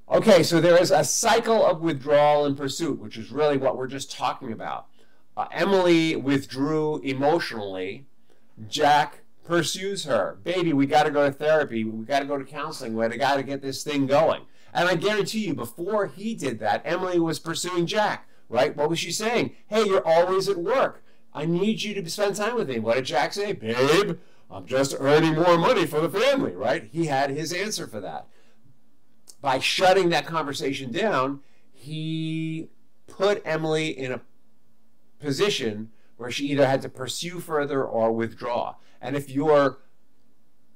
Okay, 0.10 0.44
so 0.44 0.62
there 0.62 0.80
is 0.80 0.92
a 0.92 1.04
cycle 1.04 1.66
of 1.66 1.82
withdrawal 1.82 2.46
and 2.46 2.56
pursuit, 2.56 3.00
which 3.00 3.18
is 3.18 3.32
really 3.32 3.58
what 3.58 3.76
we're 3.76 3.88
just 3.88 4.12
talking 4.12 4.52
about. 4.52 4.88
Uh, 5.36 5.48
Emily 5.52 6.16
withdrew 6.16 7.00
emotionally. 7.00 8.06
Jack 8.68 9.22
pursues 9.44 10.06
her. 10.06 10.38
Baby, 10.44 10.74
we 10.74 10.86
got 10.86 11.04
to 11.04 11.12
go 11.12 11.26
to 11.26 11.32
therapy. 11.32 11.84
We 11.84 12.06
got 12.06 12.20
to 12.20 12.26
go 12.26 12.38
to 12.38 12.44
counseling. 12.44 12.96
We 12.96 13.08
got 13.18 13.36
to 13.36 13.44
get 13.44 13.62
this 13.62 13.84
thing 13.84 14.06
going. 14.06 14.42
And 14.74 14.88
I 14.90 14.96
guarantee 14.96 15.48
you, 15.48 15.54
before 15.54 16.08
he 16.08 16.36
did 16.36 16.60
that, 16.60 16.82
Emily 16.86 17.20
was 17.20 17.40
pursuing 17.40 17.86
Jack, 17.86 18.28
right? 18.50 18.76
What 18.76 18.90
was 18.90 19.00
she 19.00 19.12
saying? 19.12 19.56
Hey, 19.68 19.86
you're 19.86 20.06
always 20.06 20.50
at 20.50 20.58
work. 20.58 21.04
I 21.36 21.46
need 21.46 21.84
you 21.84 21.94
to 22.02 22.10
spend 22.10 22.36
time 22.36 22.56
with 22.56 22.70
me. 22.70 22.80
What 22.80 22.96
did 22.96 23.06
Jack 23.06 23.34
say? 23.34 23.54
Babe, 23.54 24.18
I'm 24.50 24.66
just 24.66 24.96
earning 24.98 25.36
more 25.36 25.58
money 25.58 25.86
for 25.86 26.00
the 26.00 26.10
family, 26.10 26.56
right? 26.56 26.90
He 26.92 27.06
had 27.06 27.30
his 27.30 27.54
answer 27.54 27.86
for 27.86 28.00
that 28.00 28.28
by 29.46 29.60
shutting 29.60 30.10
that 30.10 30.26
conversation 30.26 30.92
down, 30.92 31.40
he 31.72 32.68
put 33.06 33.44
Emily 33.46 33.90
in 33.90 34.12
a 34.12 34.22
position 35.20 35.92
where 36.18 36.32
she 36.32 36.48
either 36.48 36.66
had 36.66 36.82
to 36.82 36.90
pursue 36.90 37.40
further 37.40 37.84
or 37.84 38.12
withdraw. 38.12 38.74
And 39.00 39.16
if 39.16 39.30
your 39.30 39.82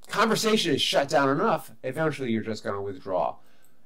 conversation 0.08 0.76
is 0.76 0.84
shut 0.84 1.10
down 1.10 1.30
enough, 1.30 1.72
eventually 1.84 2.30
you're 2.30 2.44
just 2.44 2.64
going 2.64 2.76
to 2.76 2.82
withdraw. 2.82 3.38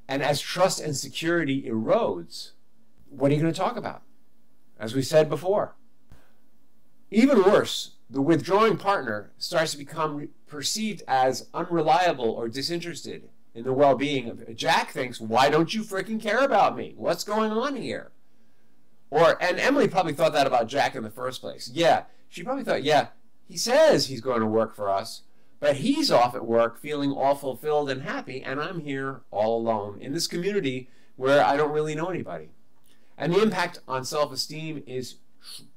And 0.10 0.22
as 0.22 0.42
trust 0.42 0.82
and 0.82 0.98
security 0.98 1.64
erodes, 1.64 2.52
what 3.10 3.32
are 3.32 3.36
you 3.36 3.42
going 3.42 3.54
to 3.54 3.58
talk 3.58 3.78
about? 3.78 4.02
As 4.78 4.94
we 4.94 5.02
said 5.02 5.30
before. 5.30 5.76
Even 7.14 7.44
worse, 7.44 7.92
the 8.10 8.22
withdrawing 8.22 8.76
partner 8.76 9.32
starts 9.38 9.74
to 9.74 9.78
become 9.78 10.30
perceived 10.48 11.04
as 11.08 11.48
unreliable 11.54 12.32
or 12.32 12.50
disinterested 12.50 13.30
in 13.54 13.64
the 13.64 13.72
well-being 13.72 14.28
of 14.28 14.56
Jack 14.56 14.90
thinks, 14.90 15.22
why 15.22 15.48
don't 15.48 15.76
you 15.76 15.84
freaking 15.84 16.20
care 16.20 16.44
about 16.44 16.76
me? 16.76 16.96
What's 16.98 17.24
going 17.24 17.52
on 17.52 17.76
here? 17.76 18.12
Or 19.12 19.38
and 19.40 19.60
Emily 19.60 19.88
probably 19.88 20.14
thought 20.14 20.34
that 20.34 20.48
about 20.48 20.68
Jack 20.68 20.96
in 20.96 21.04
the 21.04 21.12
first 21.12 21.40
place. 21.40 21.70
Yeah, 21.72 22.06
she 22.30 22.42
probably 22.42 22.64
thought, 22.64 22.84
yeah, 22.84 23.10
he 23.48 23.58
says 23.58 24.08
he's 24.08 24.22
going 24.22 24.40
to 24.40 24.48
work 24.48 24.76
for 24.76 24.90
us, 24.90 25.22
but 25.60 25.76
he's 25.76 26.10
off 26.10 26.34
at 26.34 26.48
work 26.48 26.80
feeling 26.80 27.12
all 27.12 27.36
fulfilled 27.36 27.92
and 27.92 28.02
happy, 28.02 28.42
and 28.42 28.60
I'm 28.60 28.80
here 28.80 29.22
all 29.30 29.56
alone 29.56 30.02
in 30.02 30.14
this 30.14 30.26
community 30.26 30.90
where 31.16 31.46
I 31.46 31.58
don't 31.58 31.74
really 31.74 31.94
know 31.94 32.10
anybody. 32.10 32.50
And 33.20 33.32
the 33.32 33.44
impact 33.44 33.82
on 33.88 34.04
self-esteem 34.04 34.82
is 34.88 35.18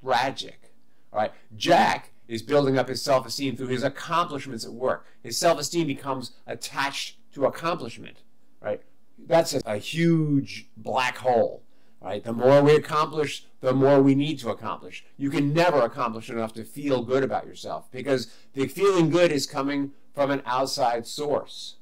tragic. 0.03 0.66
All 1.13 1.21
right, 1.21 1.33
Jack 1.57 2.13
is 2.29 2.43
building 2.43 2.77
up 2.79 2.89
his 2.89 3.03
self-esteem 3.03 3.57
through 3.57 3.69
his 3.69 3.83
accomplishments 3.83 4.65
at 4.65 4.73
work. 4.73 5.07
His 5.23 5.39
self-esteem 5.39 5.87
becomes 5.87 6.33
attached 6.47 7.19
to 7.35 7.47
accomplishment, 7.47 8.23
right? 8.61 8.83
That's 9.19 9.55
a, 9.55 9.63
a 9.65 9.77
huge 9.77 10.69
black 10.77 11.19
hole, 11.19 11.63
right? 12.01 12.23
The 12.23 12.33
more 12.33 12.63
we 12.63 12.75
accomplish, 12.75 13.47
the 13.61 13.73
more 13.73 14.03
we 14.03 14.15
need 14.15 14.39
to 14.41 14.51
accomplish. 14.51 15.05
You 15.17 15.31
can 15.31 15.53
never 15.53 15.81
accomplish 15.81 16.29
enough 16.29 16.53
to 16.55 16.65
feel 16.65 17.03
good 17.03 17.23
about 17.23 17.47
yourself 17.47 17.91
because 17.91 18.33
the 18.55 18.67
feeling 18.67 19.11
good 19.11 19.33
is 19.33 19.47
coming 19.47 19.93
from 20.13 20.31
an 20.31 20.43
outside 20.45 21.07
source. 21.07 21.77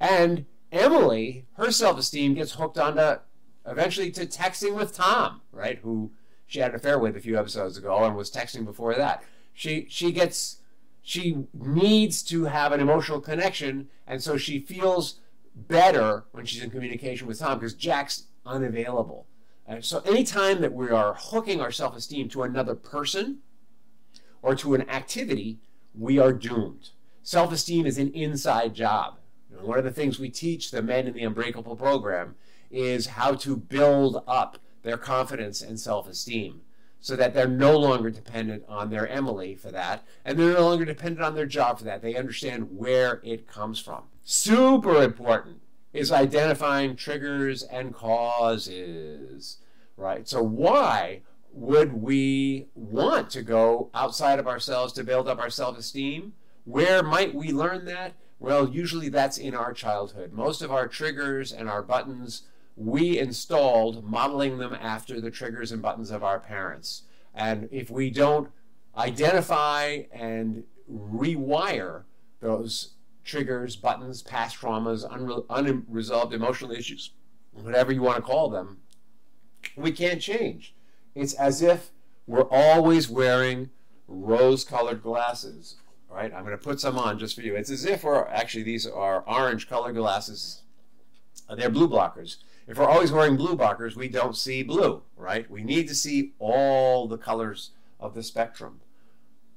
And 0.00 0.46
Emily, 0.70 1.46
her 1.56 1.70
self-esteem 1.70 2.34
gets 2.34 2.52
hooked 2.52 2.78
onto 2.78 3.20
eventually 3.66 4.10
to 4.12 4.26
texting 4.26 4.74
with 4.74 4.94
Tom, 4.94 5.40
right? 5.52 5.78
Who 5.78 6.12
she 6.54 6.60
had 6.60 6.70
an 6.70 6.76
affair 6.76 7.00
with 7.00 7.16
a 7.16 7.20
few 7.20 7.36
episodes 7.36 7.76
ago 7.76 8.04
and 8.04 8.14
was 8.14 8.30
texting 8.30 8.64
before 8.64 8.94
that. 8.94 9.24
She 9.52 9.86
she 9.90 10.12
gets 10.12 10.58
she 11.02 11.46
needs 11.52 12.22
to 12.22 12.44
have 12.44 12.70
an 12.70 12.78
emotional 12.78 13.20
connection, 13.20 13.88
and 14.06 14.22
so 14.22 14.36
she 14.36 14.60
feels 14.60 15.18
better 15.56 16.26
when 16.30 16.46
she's 16.46 16.62
in 16.62 16.70
communication 16.70 17.26
with 17.26 17.40
Tom 17.40 17.58
because 17.58 17.74
Jack's 17.74 18.26
unavailable. 18.46 19.26
And 19.66 19.84
so 19.84 19.98
anytime 20.02 20.60
that 20.60 20.72
we 20.72 20.90
are 20.90 21.16
hooking 21.18 21.60
our 21.60 21.72
self-esteem 21.72 22.28
to 22.28 22.44
another 22.44 22.76
person 22.76 23.38
or 24.40 24.54
to 24.54 24.74
an 24.74 24.88
activity, 24.88 25.58
we 25.92 26.20
are 26.20 26.32
doomed. 26.32 26.90
Self-esteem 27.24 27.84
is 27.84 27.98
an 27.98 28.12
inside 28.12 28.74
job. 28.74 29.18
One 29.60 29.78
of 29.78 29.84
the 29.84 29.90
things 29.90 30.20
we 30.20 30.30
teach 30.30 30.70
the 30.70 30.82
men 30.82 31.08
in 31.08 31.14
the 31.14 31.24
Unbreakable 31.24 31.74
program 31.74 32.36
is 32.70 33.06
how 33.06 33.34
to 33.34 33.56
build 33.56 34.22
up 34.28 34.58
their 34.84 34.96
confidence 34.96 35.60
and 35.60 35.80
self-esteem 35.80 36.60
so 37.00 37.16
that 37.16 37.34
they're 37.34 37.48
no 37.48 37.76
longer 37.76 38.10
dependent 38.10 38.64
on 38.66 38.88
their 38.88 39.06
Emily 39.08 39.54
for 39.54 39.70
that, 39.70 40.04
and 40.24 40.38
they're 40.38 40.54
no 40.54 40.68
longer 40.68 40.86
dependent 40.86 41.22
on 41.22 41.34
their 41.34 41.44
job 41.44 41.76
for 41.78 41.84
that. 41.84 42.00
They 42.00 42.14
understand 42.14 42.78
where 42.78 43.20
it 43.22 43.46
comes 43.46 43.78
from. 43.78 44.04
Super 44.22 45.02
important 45.02 45.60
is 45.92 46.10
identifying 46.10 46.96
triggers 46.96 47.62
and 47.62 47.92
causes, 47.92 49.58
right? 49.98 50.26
So 50.26 50.42
why 50.42 51.20
would 51.52 51.92
we 51.92 52.68
want 52.74 53.28
to 53.30 53.42
go 53.42 53.90
outside 53.92 54.38
of 54.38 54.48
ourselves 54.48 54.92
to 54.94 55.04
build 55.04 55.28
up 55.28 55.38
our 55.38 55.50
self-esteem? 55.50 56.32
Where 56.64 57.02
might 57.02 57.34
we 57.34 57.52
learn 57.52 57.84
that? 57.84 58.14
Well, 58.38 58.68
usually 58.68 59.10
that's 59.10 59.36
in 59.36 59.54
our 59.54 59.72
childhood. 59.74 60.32
Most 60.32 60.62
of 60.62 60.72
our 60.72 60.88
triggers 60.88 61.52
and 61.52 61.68
our 61.68 61.82
buttons 61.82 62.42
we 62.76 63.18
installed 63.18 64.04
modeling 64.04 64.58
them 64.58 64.74
after 64.74 65.20
the 65.20 65.30
triggers 65.30 65.70
and 65.70 65.80
buttons 65.80 66.10
of 66.10 66.24
our 66.24 66.40
parents. 66.40 67.02
And 67.34 67.68
if 67.70 67.90
we 67.90 68.10
don't 68.10 68.50
identify 68.96 70.02
and 70.12 70.64
rewire 70.90 72.02
those 72.40 72.90
triggers, 73.24 73.76
buttons, 73.76 74.22
past 74.22 74.60
traumas, 74.60 75.08
unre- 75.08 75.44
unresolved 75.48 76.34
emotional 76.34 76.72
issues, 76.72 77.10
whatever 77.52 77.92
you 77.92 78.02
want 78.02 78.16
to 78.16 78.22
call 78.22 78.50
them, 78.50 78.78
we 79.76 79.92
can't 79.92 80.20
change. 80.20 80.74
It's 81.14 81.34
as 81.34 81.62
if 81.62 81.90
we're 82.26 82.48
always 82.50 83.08
wearing 83.08 83.70
rose 84.08 84.64
colored 84.64 85.02
glasses. 85.02 85.76
Right? 86.10 86.32
I'm 86.32 86.44
going 86.44 86.56
to 86.56 86.62
put 86.62 86.80
some 86.80 86.96
on 86.96 87.18
just 87.18 87.34
for 87.34 87.42
you. 87.42 87.56
It's 87.56 87.70
as 87.70 87.84
if 87.84 88.04
we're 88.04 88.26
actually, 88.26 88.62
these 88.62 88.86
are 88.86 89.24
orange 89.26 89.68
colored 89.68 89.94
glasses. 89.94 90.62
They're 91.56 91.70
blue 91.70 91.88
blockers 91.88 92.36
if 92.66 92.78
we're 92.78 92.86
always 92.86 93.12
wearing 93.12 93.36
blue 93.36 93.56
blockers, 93.56 93.96
we 93.96 94.08
don't 94.08 94.36
see 94.36 94.62
blue, 94.62 95.02
right? 95.16 95.50
We 95.50 95.62
need 95.62 95.88
to 95.88 95.94
see 95.94 96.32
all 96.38 97.06
the 97.06 97.18
colors 97.18 97.70
of 98.00 98.14
the 98.14 98.22
spectrum. 98.22 98.80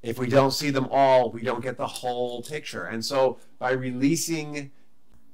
If 0.04 0.20
we 0.20 0.28
don't 0.28 0.52
see 0.52 0.70
them 0.70 0.88
all, 0.92 1.32
we 1.32 1.42
don't 1.42 1.64
get 1.64 1.78
the 1.78 1.88
whole 1.88 2.44
picture. 2.44 2.86
And 2.86 3.04
so 3.04 3.40
by 3.60 3.72
releasing 3.72 4.72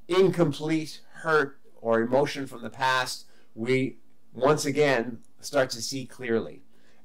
incomplete 0.07 1.01
hurt 1.13 1.59
or 1.81 2.01
emotion 2.01 2.47
from 2.47 2.61
the 2.61 2.69
past, 2.69 3.25
we 3.55 3.97
once 4.33 4.65
again 4.65 5.19
start 5.39 5.69
to 5.71 5.81
see 5.81 6.05
clearly. 6.05 6.61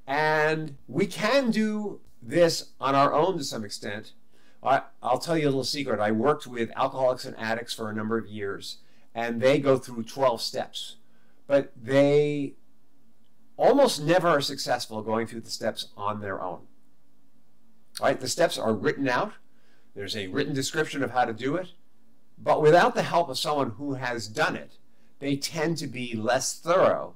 And 0.06 0.76
we 0.86 1.06
can 1.06 1.50
do 1.50 2.00
this 2.22 2.70
on 2.80 2.94
our 2.94 3.12
own 3.12 3.38
to 3.38 3.44
some 3.44 3.64
extent. 3.64 4.12
I, 4.62 4.82
will 5.02 5.18
tell 5.18 5.36
you 5.36 5.46
a 5.46 5.50
little 5.50 5.64
secret. 5.64 6.00
I 6.00 6.10
worked 6.10 6.46
with 6.46 6.70
alcoholics 6.76 7.24
and 7.24 7.38
addicts 7.38 7.74
for 7.74 7.90
a 7.90 7.94
number 7.94 8.18
of 8.18 8.26
years, 8.26 8.78
and 9.14 9.40
they 9.40 9.58
go 9.58 9.78
through 9.78 10.04
12 10.04 10.40
steps, 10.40 10.96
but 11.46 11.72
they 11.80 12.54
almost 13.56 14.02
never 14.02 14.28
are 14.28 14.40
successful 14.40 15.02
going 15.02 15.26
through 15.26 15.40
the 15.40 15.50
steps 15.50 15.88
on 15.96 16.20
their 16.20 16.42
own. 16.42 16.60
Right? 18.00 18.20
The 18.20 18.28
steps 18.28 18.58
are 18.58 18.72
written 18.72 19.08
out. 19.08 19.32
There's 19.94 20.16
a 20.16 20.28
written 20.28 20.54
description 20.54 21.02
of 21.02 21.10
how 21.10 21.24
to 21.24 21.32
do 21.32 21.56
it, 21.56 21.72
but 22.38 22.62
without 22.62 22.94
the 22.94 23.02
help 23.02 23.28
of 23.28 23.38
someone 23.38 23.70
who 23.70 23.94
has 23.94 24.28
done 24.28 24.54
it, 24.54 24.78
they 25.18 25.36
tend 25.36 25.78
to 25.78 25.88
be 25.88 26.14
less 26.14 26.56
thorough 26.58 27.14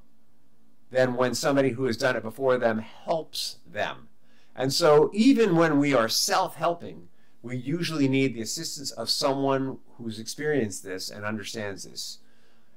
than 0.90 1.14
when 1.14 1.34
somebody 1.34 1.70
who 1.70 1.84
has 1.84 1.96
done 1.96 2.16
it 2.16 2.22
before 2.22 2.58
them 2.58 2.78
helps 2.78 3.58
them. 3.66 4.08
And 4.54 4.72
so, 4.72 5.10
even 5.14 5.56
when 5.56 5.78
we 5.78 5.94
are 5.94 6.08
self 6.08 6.56
helping, 6.56 7.08
we 7.42 7.56
usually 7.56 8.08
need 8.08 8.34
the 8.34 8.40
assistance 8.40 8.90
of 8.92 9.10
someone 9.10 9.78
who's 9.96 10.18
experienced 10.18 10.84
this 10.84 11.10
and 11.10 11.24
understands 11.24 11.84
this. 11.84 12.18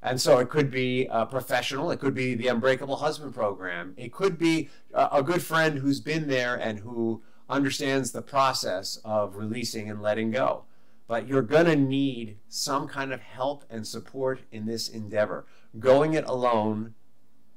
And 0.02 0.20
so 0.20 0.40
it 0.40 0.50
could 0.50 0.70
be 0.70 1.08
a 1.10 1.26
professional, 1.26 1.90
it 1.92 2.00
could 2.00 2.14
be 2.14 2.36
the 2.36 2.48
Unbreakable 2.48 2.98
Husband 2.98 3.34
program, 3.34 3.94
it 3.98 4.12
could 4.12 4.38
be 4.38 4.70
a 4.94 5.24
good 5.24 5.42
friend 5.42 5.80
who's 5.80 6.00
been 6.00 6.28
there 6.28 6.56
and 6.56 6.80
who 6.80 7.24
understands 7.50 8.12
the 8.12 8.22
process 8.22 9.00
of 9.06 9.36
releasing 9.36 9.90
and 9.90 10.02
letting 10.02 10.32
go. 10.32 10.66
But 11.08 11.28
you're 11.28 11.44
going 11.44 11.66
to 11.66 11.76
need 11.76 12.38
some 12.48 12.88
kind 12.88 13.14
of 13.14 13.22
help 13.22 13.64
and 13.70 13.86
support 13.86 14.42
in 14.52 14.66
this 14.66 14.90
endeavor. 14.90 15.46
Going 15.78 16.14
it 16.14 16.26
alone 16.26 16.96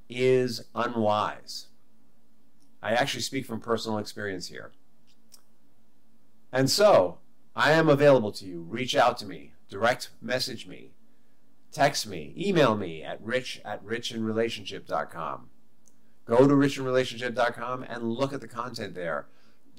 is 0.08 0.64
unwise. 0.74 1.68
I 2.82 2.92
actually 2.92 3.22
speak 3.22 3.46
from 3.46 3.60
personal 3.60 3.98
experience 3.98 4.48
here. 4.48 4.72
And 6.52 6.70
so, 6.70 7.18
I 7.54 7.72
am 7.72 7.88
available 7.88 8.32
to 8.32 8.46
you. 8.46 8.62
Reach 8.62 8.96
out 8.96 9.18
to 9.18 9.26
me, 9.26 9.52
direct 9.68 10.10
message 10.20 10.66
me, 10.66 10.92
text 11.72 12.06
me, 12.06 12.34
email 12.36 12.76
me 12.76 13.02
at 13.02 13.20
rich 13.22 13.60
at 13.64 13.84
richinrelationship.com. 13.84 15.50
Go 16.24 16.46
to 16.46 16.54
richinrelationship.com 16.54 17.82
and 17.84 18.12
look 18.12 18.32
at 18.32 18.40
the 18.40 18.48
content 18.48 18.94
there 18.94 19.26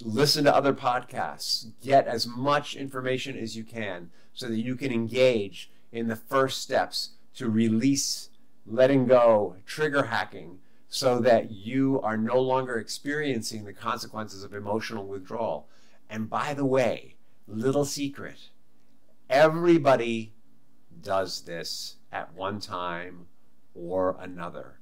listen 0.06 0.44
to 0.46 0.56
other 0.56 0.74
podcasts, 0.74 1.72
get 1.82 2.08
as 2.08 2.28
much 2.28 2.76
information 2.76 3.38
as 3.38 3.56
you 3.56 3.64
can 3.64 4.10
so 4.34 4.48
that 4.48 4.60
you 4.60 4.76
can 4.76 4.92
engage 4.92 5.72
in 5.92 6.08
the 6.08 6.16
first 6.16 6.62
steps 6.62 7.12
to 7.36 7.50
release, 7.50 8.30
letting 8.66 9.06
go, 9.06 9.56
trigger 9.66 10.04
hacking, 10.04 10.60
so 10.88 11.20
that 11.20 11.52
you 11.52 12.00
are 12.02 12.18
no 12.18 12.40
longer 12.40 12.78
experiencing 12.78 13.64
the 13.66 13.74
consequences 13.74 14.44
of 14.44 14.54
emotional 14.54 15.06
withdrawal. 15.06 15.68
And 16.10 16.30
by 16.30 16.54
the 16.54 16.66
way, 16.66 17.16
little 17.48 17.86
secret 17.86 18.50
everybody 19.30 20.34
does 21.02 21.42
this 21.42 21.98
at 22.12 22.34
one 22.34 22.60
time 22.60 23.28
or 23.76 24.18
another 24.20 24.80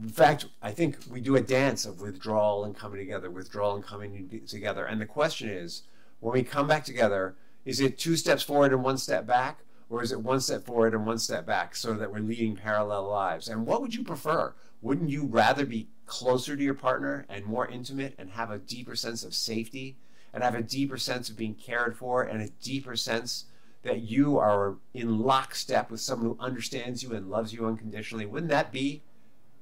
in 0.00 0.10
fact, 0.10 0.46
I 0.60 0.72
think 0.72 0.98
we 1.10 1.20
do 1.20 1.36
a 1.36 1.40
dance 1.40 1.86
of 1.86 2.02
withdrawal 2.02 2.64
and 2.64 2.76
coming 2.76 2.98
together, 2.98 3.30
withdrawal 3.30 3.76
and 3.76 3.84
coming 3.84 4.42
together. 4.46 4.84
And 4.84 5.00
the 5.00 5.06
question 5.06 5.48
is, 5.48 5.84
when 6.20 6.34
we 6.34 6.42
come 6.42 6.66
back 6.66 6.84
together, 6.84 7.36
is 7.64 7.80
it 7.80 7.98
two 7.98 8.16
steps 8.16 8.42
forward 8.42 8.72
and 8.72 8.84
one 8.84 8.98
step 8.98 9.26
back? 9.26 9.60
Or 9.88 10.02
is 10.02 10.12
it 10.12 10.20
one 10.20 10.40
step 10.40 10.64
forward 10.64 10.94
and 10.94 11.06
one 11.06 11.18
step 11.18 11.46
back 11.46 11.76
so 11.76 11.94
that 11.94 12.12
we're 12.12 12.18
leading 12.18 12.56
parallel 12.56 13.08
lives? 13.08 13.48
And 13.48 13.66
what 13.66 13.80
would 13.80 13.94
you 13.94 14.02
prefer? 14.02 14.52
Wouldn't 14.82 15.10
you 15.10 15.24
rather 15.24 15.64
be 15.64 15.88
closer 16.04 16.56
to 16.56 16.62
your 16.62 16.74
partner 16.74 17.24
and 17.28 17.44
more 17.46 17.66
intimate 17.66 18.14
and 18.18 18.30
have 18.30 18.50
a 18.50 18.58
deeper 18.58 18.96
sense 18.96 19.24
of 19.24 19.34
safety 19.34 19.96
and 20.36 20.44
have 20.44 20.54
a 20.54 20.60
deeper 20.60 20.98
sense 20.98 21.30
of 21.30 21.36
being 21.36 21.54
cared 21.54 21.96
for 21.96 22.22
and 22.22 22.42
a 22.42 22.50
deeper 22.62 22.94
sense 22.94 23.46
that 23.84 24.02
you 24.02 24.36
are 24.36 24.76
in 24.92 25.18
lockstep 25.20 25.90
with 25.90 25.98
someone 25.98 26.28
who 26.28 26.36
understands 26.38 27.02
you 27.02 27.14
and 27.14 27.30
loves 27.30 27.54
you 27.54 27.64
unconditionally? 27.64 28.26
Wouldn't 28.26 28.50
that 28.50 28.70
be 28.70 29.02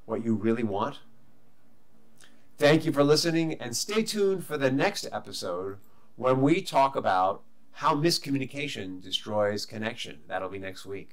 what 0.04 0.24
you 0.24 0.34
really 0.34 0.64
want? 0.64 0.98
Thank 2.58 2.84
you 2.84 2.90
for 2.90 3.04
listening 3.04 3.54
and 3.54 3.76
stay 3.76 4.02
tuned 4.02 4.44
for 4.44 4.58
the 4.58 4.72
next 4.72 5.06
episode 5.12 5.76
when 6.16 6.42
we 6.42 6.60
talk 6.60 6.96
about 6.96 7.44
how 7.70 7.94
miscommunication 7.94 9.00
destroys 9.00 9.64
connection. 9.64 10.22
That'll 10.26 10.48
be 10.48 10.58
next 10.58 10.84
week. 10.86 11.10